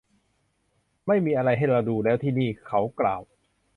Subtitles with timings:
[1.07, 3.21] ไม่มีอะไรให้เราดูแล้วที่นี่ เขากล่าว